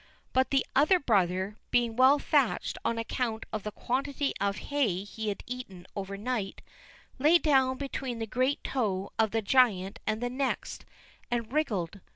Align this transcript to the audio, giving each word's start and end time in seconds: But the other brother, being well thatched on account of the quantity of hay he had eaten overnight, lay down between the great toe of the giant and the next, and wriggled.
But 0.33 0.49
the 0.49 0.65
other 0.75 0.97
brother, 0.97 1.57
being 1.69 1.95
well 1.95 2.17
thatched 2.17 2.79
on 2.83 2.97
account 2.97 3.45
of 3.53 3.61
the 3.61 3.71
quantity 3.71 4.33
of 4.41 4.57
hay 4.57 5.03
he 5.03 5.27
had 5.29 5.43
eaten 5.45 5.85
overnight, 5.95 6.63
lay 7.19 7.37
down 7.37 7.77
between 7.77 8.17
the 8.17 8.25
great 8.25 8.63
toe 8.63 9.11
of 9.19 9.29
the 9.29 9.43
giant 9.43 9.99
and 10.07 10.19
the 10.19 10.29
next, 10.31 10.85
and 11.29 11.53
wriggled. 11.53 11.99